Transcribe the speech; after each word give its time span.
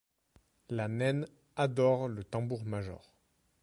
La 0.69 0.87
naine 0.87 1.27
adore 1.57 2.07
le 2.07 2.23
tambour-major. 2.23 3.13